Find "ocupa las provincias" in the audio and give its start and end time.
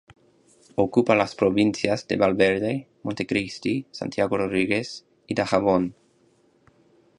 0.73-2.07